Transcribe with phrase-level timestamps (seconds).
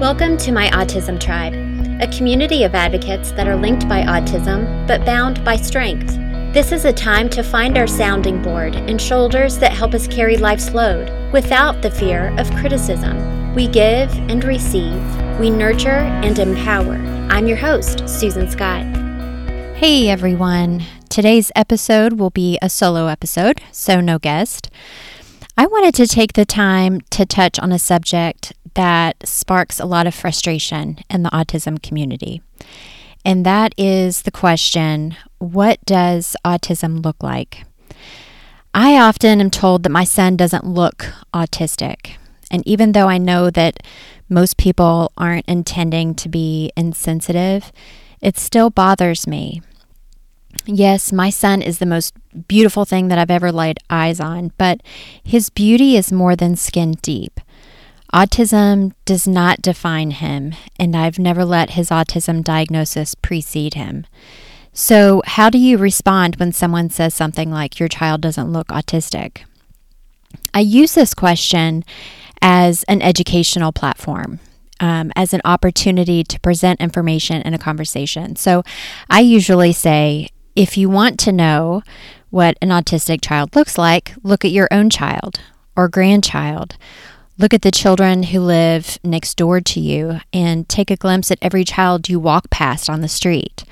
[0.00, 1.54] Welcome to my Autism Tribe,
[2.00, 6.14] a community of advocates that are linked by autism but bound by strength.
[6.54, 10.36] This is a time to find our sounding board and shoulders that help us carry
[10.36, 13.52] life's load without the fear of criticism.
[13.56, 15.02] We give and receive,
[15.40, 16.94] we nurture and empower.
[17.28, 18.84] I'm your host, Susan Scott.
[19.74, 20.84] Hey everyone.
[21.08, 24.70] Today's episode will be a solo episode, so no guest.
[25.60, 30.06] I wanted to take the time to touch on a subject that sparks a lot
[30.06, 32.42] of frustration in the autism community.
[33.24, 37.64] And that is the question what does autism look like?
[38.74, 42.16] I often am told that my son doesn't look autistic.
[42.50, 43.82] And even though I know that
[44.28, 47.72] most people aren't intending to be insensitive,
[48.20, 49.62] it still bothers me.
[50.66, 52.14] Yes, my son is the most
[52.46, 54.82] beautiful thing that I've ever laid eyes on, but
[55.22, 57.40] his beauty is more than skin deep.
[58.12, 64.06] Autism does not define him, and I've never let his autism diagnosis precede him.
[64.72, 69.42] So, how do you respond when someone says something like, Your child doesn't look autistic?
[70.54, 71.84] I use this question
[72.40, 74.40] as an educational platform.
[74.80, 78.36] Um, as an opportunity to present information in a conversation.
[78.36, 78.62] So
[79.10, 81.82] I usually say, if you want to know
[82.30, 85.40] what an autistic child looks like, look at your own child
[85.74, 86.76] or grandchild
[87.40, 91.38] Look at the children who live next door to you and take a glimpse at
[91.40, 93.62] every child you walk past on the street.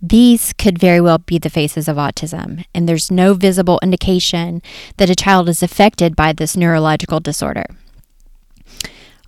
[0.00, 4.62] These could very well be the faces of autism, and there's no visible indication
[4.96, 7.66] that a child is affected by this neurological disorder.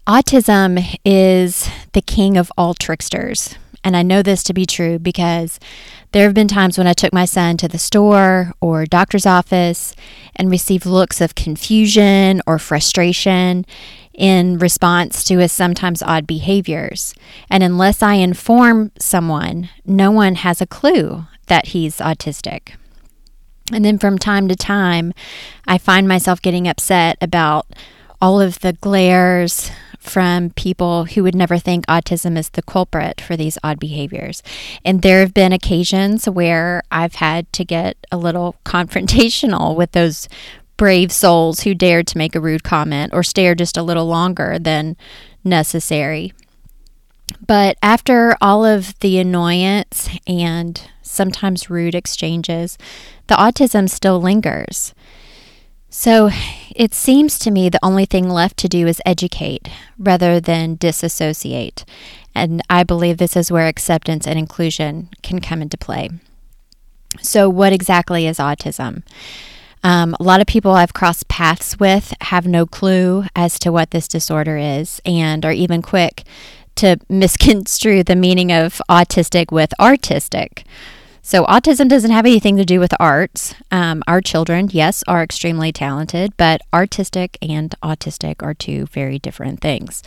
[0.06, 3.56] Autism is the king of all tricksters.
[3.84, 5.58] And I know this to be true because
[6.12, 9.94] there have been times when I took my son to the store or doctor's office
[10.36, 13.64] and received looks of confusion or frustration
[14.14, 17.14] in response to his sometimes odd behaviors.
[17.50, 22.74] And unless I inform someone, no one has a clue that he's autistic.
[23.72, 25.14] And then from time to time,
[25.66, 27.66] I find myself getting upset about
[28.22, 33.36] all of the glares from people who would never think autism is the culprit for
[33.36, 34.42] these odd behaviors.
[34.84, 40.28] And there have been occasions where I've had to get a little confrontational with those
[40.76, 44.56] brave souls who dared to make a rude comment or stare just a little longer
[44.58, 44.96] than
[45.44, 46.32] necessary.
[47.46, 52.78] But after all of the annoyance and sometimes rude exchanges,
[53.26, 54.94] the autism still lingers.
[55.94, 56.30] So
[56.74, 61.84] it seems to me the only thing left to do is educate rather than disassociate.
[62.34, 66.08] And I believe this is where acceptance and inclusion can come into play.
[67.20, 69.02] So, what exactly is autism?
[69.84, 73.90] Um, a lot of people I've crossed paths with have no clue as to what
[73.90, 76.24] this disorder is and are even quick
[76.76, 80.64] to misconstrue the meaning of autistic with artistic.
[81.24, 83.54] So, autism doesn't have anything to do with arts.
[83.70, 89.60] Um, our children, yes, are extremely talented, but artistic and autistic are two very different
[89.60, 90.02] things.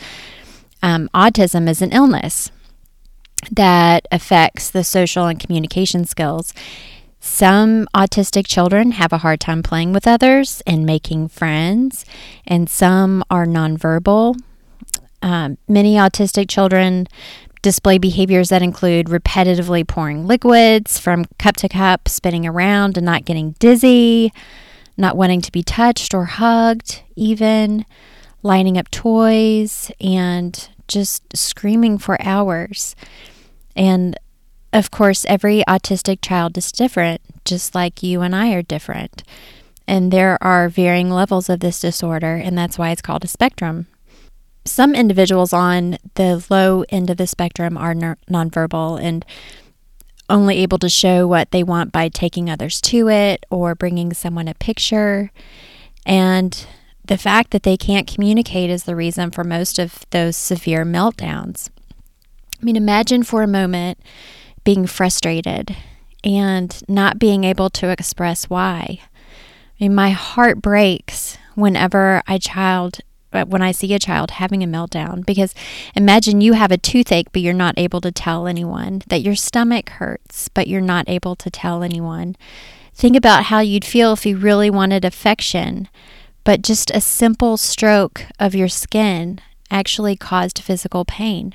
[0.82, 2.50] Um, autism is an illness
[3.50, 6.52] that affects the social and communication skills.
[7.18, 12.04] Some autistic children have a hard time playing with others and making friends,
[12.46, 14.38] and some are nonverbal.
[15.22, 17.08] Um, many autistic children
[17.62, 23.24] display behaviors that include repetitively pouring liquids from cup to cup, spinning around and not
[23.24, 24.32] getting dizzy,
[24.96, 27.84] not wanting to be touched or hugged, even
[28.42, 32.94] lining up toys, and just screaming for hours.
[33.74, 34.18] And
[34.72, 39.22] of course, every autistic child is different, just like you and I are different.
[39.88, 43.86] And there are varying levels of this disorder, and that's why it's called a spectrum
[44.66, 49.24] some individuals on the low end of the spectrum are nonverbal and
[50.28, 54.48] only able to show what they want by taking others to it or bringing someone
[54.48, 55.30] a picture.
[56.04, 56.66] And
[57.04, 61.70] the fact that they can't communicate is the reason for most of those severe meltdowns.
[62.60, 63.98] I mean, imagine for a moment
[64.64, 65.76] being frustrated
[66.24, 68.98] and not being able to express why.
[69.00, 72.98] I mean, my heart breaks whenever a child
[73.36, 75.54] Uh, when I see a child having a meltdown because
[75.94, 79.90] imagine you have a toothache but you're not able to tell anyone that your stomach
[79.90, 82.36] hurts but you're not able to tell anyone.
[82.94, 85.88] Think about how you'd feel if you really wanted affection
[86.44, 89.40] but just a simple stroke of your skin
[89.70, 91.54] actually caused physical pain.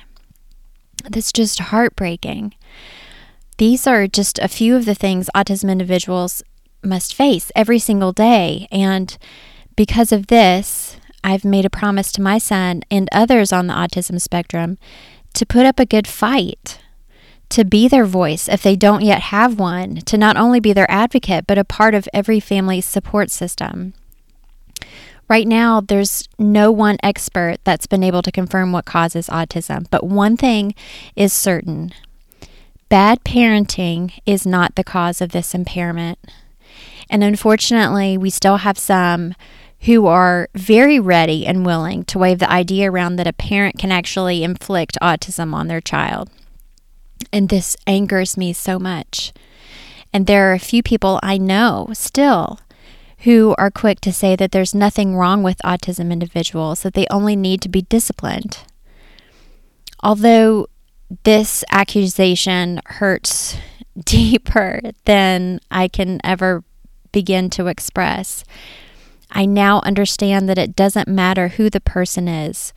[1.08, 2.54] That's just heartbreaking.
[3.58, 6.42] These are just a few of the things autism individuals
[6.84, 9.16] must face every single day and
[9.76, 14.20] because of this, I've made a promise to my son and others on the autism
[14.20, 14.78] spectrum
[15.34, 16.80] to put up a good fight,
[17.50, 20.90] to be their voice if they don't yet have one, to not only be their
[20.90, 23.94] advocate, but a part of every family's support system.
[25.28, 30.04] Right now, there's no one expert that's been able to confirm what causes autism, but
[30.04, 30.74] one thing
[31.16, 31.92] is certain
[32.92, 36.18] bad parenting is not the cause of this impairment.
[37.08, 39.34] And unfortunately, we still have some
[39.82, 43.90] who are very ready and willing to wave the idea around that a parent can
[43.90, 46.30] actually inflict autism on their child.
[47.32, 49.32] And this angers me so much.
[50.12, 52.60] And there are a few people I know still
[53.20, 57.36] who are quick to say that there's nothing wrong with autism individuals, that they only
[57.36, 58.58] need to be disciplined.
[60.02, 60.66] Although
[61.24, 63.56] this accusation hurts
[64.04, 66.62] deeper than I can ever
[67.12, 68.44] begin to express.
[69.32, 72.72] I now understand that it doesn't matter who the person is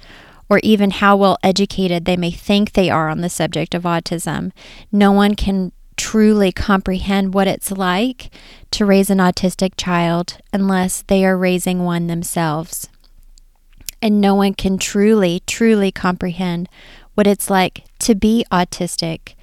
[0.49, 4.51] or even how well educated they may think they are on the subject of autism.
[4.91, 8.33] No one can truly comprehend what it's like
[8.71, 12.87] to raise an autistic child unless they are raising one themselves.
[14.01, 16.69] And no one can truly, truly comprehend
[17.15, 19.35] what it's like to be autistic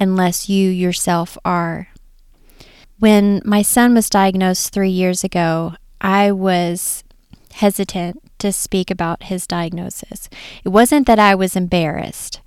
[0.00, 1.88] unless you yourself are.
[2.98, 7.04] When my son was diagnosed three years ago, I was
[7.54, 10.28] hesitant to speak about his diagnosis.
[10.64, 12.40] It wasn't that I was embarrassed,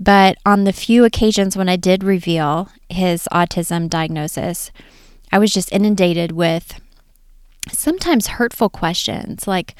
[0.00, 4.70] but on the few occasions when I did reveal his autism diagnosis,
[5.32, 6.80] I was just inundated with
[7.72, 9.74] sometimes hurtful questions like,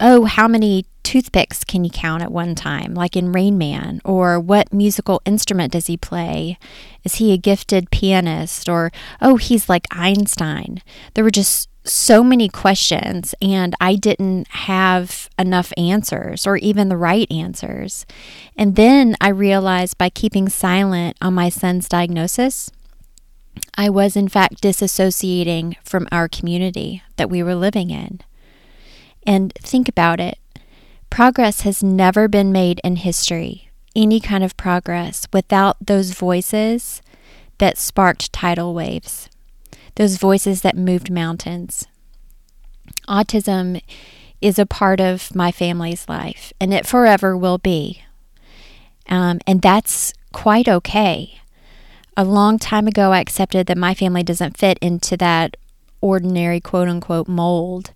[0.00, 4.00] oh, how many toothpicks can you count at one time, like in Rain Man?
[4.04, 6.58] Or what musical instrument does he play?
[7.04, 8.68] Is he a gifted pianist?
[8.68, 10.82] Or, oh, he's like Einstein.
[11.14, 16.96] There were just so many questions, and I didn't have enough answers or even the
[16.96, 18.04] right answers.
[18.56, 22.70] And then I realized by keeping silent on my son's diagnosis,
[23.76, 28.20] I was in fact disassociating from our community that we were living in.
[29.26, 30.38] And think about it
[31.08, 37.02] progress has never been made in history, any kind of progress, without those voices
[37.58, 39.29] that sparked tidal waves,
[40.00, 41.86] those voices that moved mountains.
[43.06, 43.82] Autism
[44.40, 48.02] is a part of my family's life, and it forever will be.
[49.10, 51.38] Um, and that's quite okay.
[52.16, 55.58] A long time ago, I accepted that my family doesn't fit into that
[56.00, 57.92] ordinary quote unquote mold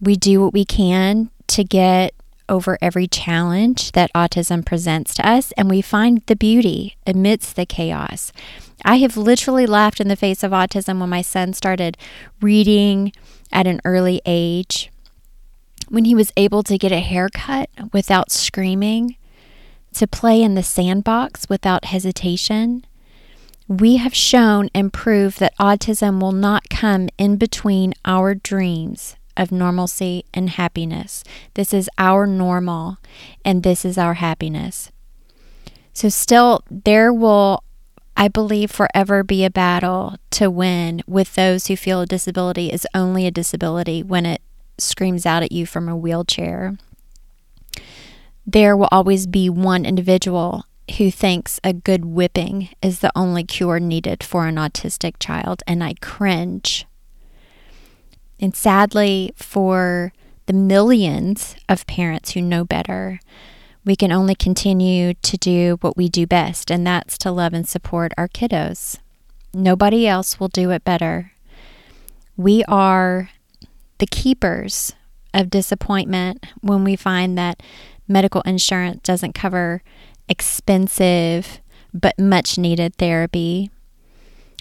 [0.00, 2.14] we do what we can to get
[2.48, 7.66] over every challenge that autism presents to us, and we find the beauty amidst the
[7.66, 8.32] chaos.
[8.84, 11.96] I have literally laughed in the face of autism when my son started
[12.40, 13.12] reading
[13.52, 14.90] at an early age,
[15.88, 19.16] when he was able to get a haircut without screaming,
[19.94, 22.84] to play in the sandbox without hesitation.
[23.66, 29.50] We have shown and proved that autism will not come in between our dreams of
[29.50, 31.24] normalcy and happiness.
[31.54, 32.98] This is our normal,
[33.44, 34.90] and this is our happiness.
[35.92, 37.64] So, still, there will,
[38.16, 42.86] I believe, forever be a battle to win with those who feel a disability is
[42.94, 44.40] only a disability when it
[44.78, 46.76] screams out at you from a wheelchair.
[48.46, 50.64] There will always be one individual
[50.98, 55.82] who thinks a good whipping is the only cure needed for an autistic child, and
[55.82, 56.86] I cringe
[58.40, 60.12] and sadly, for
[60.46, 63.20] the millions of parents who know better,
[63.86, 67.68] we can only continue to do what we do best, and that's to love and
[67.68, 68.98] support our kiddos.
[69.54, 71.32] Nobody else will do it better.
[72.36, 73.30] We are
[73.98, 74.92] the keepers
[75.32, 77.62] of disappointment when we find that
[78.08, 79.82] medical insurance doesn't cover
[80.28, 81.60] expensive
[81.94, 83.70] but much needed therapy.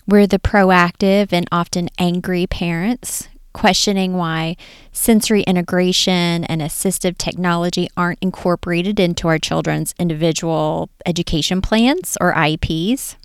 [0.08, 4.57] We're the proactive and often angry parents questioning why
[4.91, 13.15] sensory integration and assistive technology aren't incorporated into our children's individual education plans or IEPs.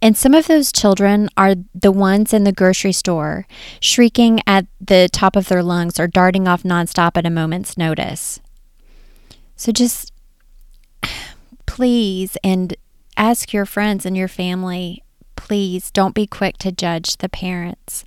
[0.00, 3.46] And some of those children are the ones in the grocery store
[3.78, 8.40] shrieking at the top of their lungs or darting off nonstop at a moment's notice.
[9.56, 10.14] So just
[11.66, 12.74] please and
[13.18, 15.02] ask your friends and your family
[15.36, 18.02] please don't be quick to judge the parents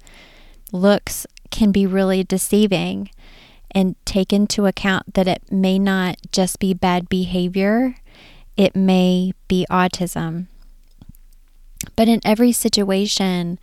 [0.72, 3.10] looks can be really deceiving
[3.72, 7.96] and take into account that it may not just be bad behavior,
[8.58, 10.48] it may be autism.
[11.96, 13.60] But in every situation,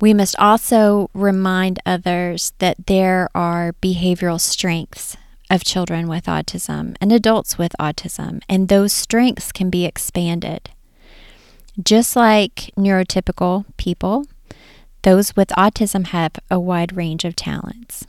[0.00, 5.16] We must also remind others that there are behavioral strengths
[5.50, 10.70] of children with autism and adults with autism, and those strengths can be expanded.
[11.82, 14.24] Just like neurotypical people,
[15.02, 18.06] those with autism have a wide range of talents.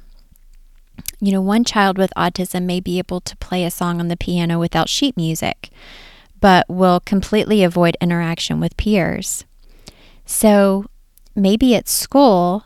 [1.19, 4.17] You know, one child with autism may be able to play a song on the
[4.17, 5.69] piano without sheet music,
[6.39, 9.45] but will completely avoid interaction with peers.
[10.25, 10.85] So
[11.35, 12.65] maybe at school,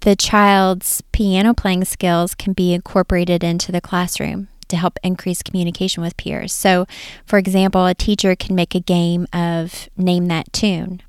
[0.00, 6.02] the child's piano playing skills can be incorporated into the classroom to help increase communication
[6.02, 6.52] with peers.
[6.52, 6.86] So,
[7.26, 11.02] for example, a teacher can make a game of Name That Tune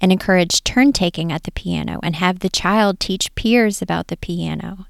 [0.00, 4.16] and encourage turn taking at the piano and have the child teach peers about the
[4.16, 4.86] piano.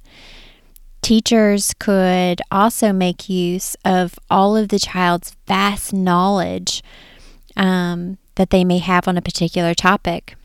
[1.00, 6.82] Teachers could also make use of all of the child's vast knowledge
[7.56, 10.36] um, that they may have on a particular topic.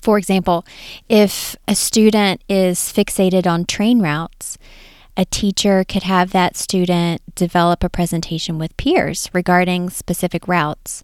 [0.00, 0.64] For example,
[1.08, 4.56] if a student is fixated on train routes,
[5.16, 11.02] a teacher could have that student develop a presentation with peers regarding specific routes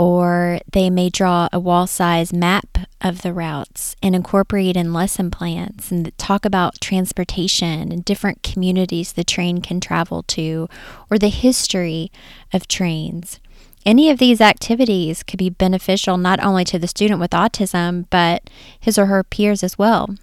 [0.00, 5.30] or they may draw a wall size map of the routes and incorporate in lesson
[5.30, 10.66] plans and talk about transportation and different communities the train can travel to
[11.10, 12.10] or the history
[12.50, 13.40] of trains.
[13.84, 18.48] Any of these activities could be beneficial not only to the student with autism, but
[18.80, 20.16] his or her peers as well.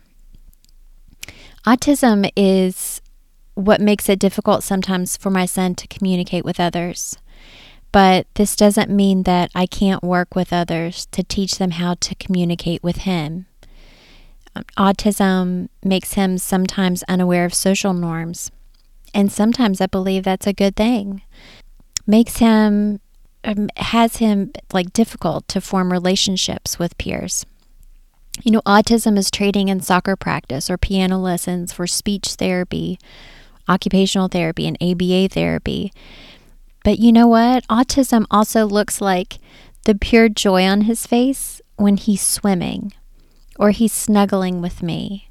[1.67, 2.99] Autism is
[3.53, 7.15] what makes it difficult sometimes for my son to communicate with others.
[7.97, 12.13] But this doesn't mean that I can't work with others to teach them how to
[12.13, 13.47] communicate with him.
[14.77, 18.51] Autism makes him sometimes unaware of social norms,
[19.15, 21.23] and sometimes I believe that's a good thing.
[22.05, 22.99] Makes him
[23.43, 27.47] um, has him like difficult to form relationships with peers.
[28.43, 32.99] You know, autism is trading in soccer practice or piano lessons for speech therapy,
[33.67, 35.91] occupational therapy, and ABA therapy.
[36.87, 37.67] But you know what?
[37.67, 39.39] Autism also looks like
[39.83, 42.93] the pure joy on his face when he's swimming
[43.59, 45.29] or he's snuggling with me,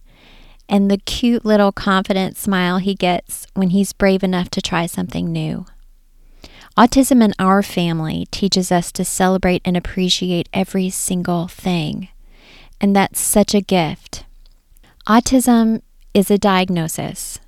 [0.69, 5.33] and the cute little confident smile he gets when he's brave enough to try something
[5.33, 5.65] new.
[6.77, 12.11] Autism in our family teaches us to celebrate and appreciate every single thing,
[12.83, 14.27] and that's such a gift.
[15.09, 15.81] Autism
[16.13, 17.39] is a diagnosis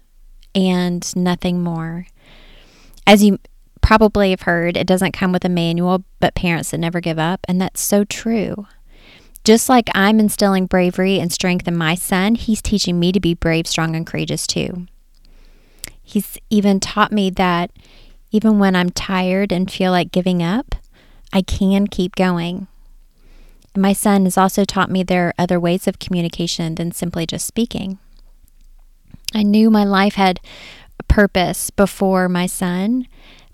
[0.54, 2.06] and nothing more.
[3.06, 3.38] As you
[3.88, 7.40] probably have heard it doesn't come with a manual, but parents that never give up.
[7.48, 8.66] And that's so true.
[9.44, 13.32] Just like I'm instilling bravery and strength in my son, he's teaching me to be
[13.32, 14.86] brave, strong, and courageous too.
[16.02, 17.70] He's even taught me that
[18.30, 20.74] even when I'm tired and feel like giving up,
[21.32, 22.66] I can keep going.
[23.74, 27.46] My son has also taught me there are other ways of communication than simply just
[27.46, 27.98] speaking.
[29.34, 30.40] I knew my life had
[31.00, 33.06] a purpose before my son,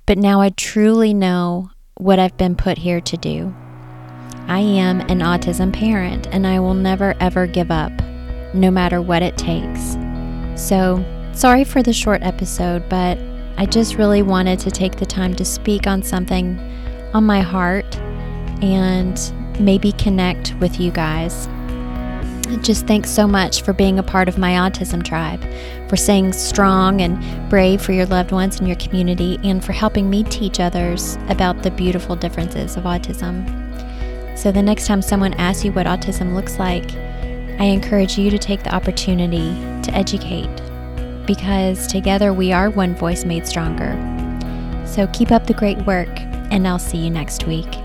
[0.06, 3.54] but now I truly know what I've been put here to do.
[4.46, 7.92] I am an autism parent, and I will never ever give up,
[8.52, 9.96] no matter what it takes.
[10.61, 13.18] So, sorry for the short episode, but
[13.56, 16.58] I just really wanted to take the time to speak on something
[17.14, 17.96] on my heart
[18.62, 19.18] and
[19.61, 21.49] maybe connect with you guys.
[22.63, 25.43] Just thanks so much for being a part of my autism tribe,
[25.89, 30.09] for staying strong and brave for your loved ones and your community, and for helping
[30.09, 33.49] me teach others about the beautiful differences of autism.
[34.39, 36.95] So, the next time someone asks you what autism looks like,
[37.61, 40.51] I encourage you to take the opportunity to educate
[41.27, 43.93] because together we are one voice made stronger.
[44.87, 46.11] So, keep up the great work,
[46.51, 47.84] and I'll see you next week.